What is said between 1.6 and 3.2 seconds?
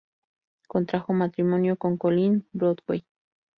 con Colin Broadway.